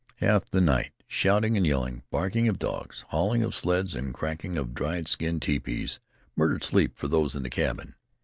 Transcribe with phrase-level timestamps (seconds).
[0.15, 5.07] Half the night, shouting and yelling, barking dogs, hauling of sleds and cracking of dried
[5.07, 5.99] skin tepees
[6.35, 7.93] murdered sleep for those in the cabin.